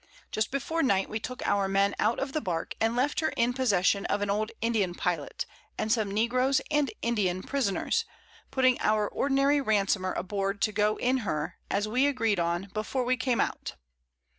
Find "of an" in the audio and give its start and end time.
4.07-4.31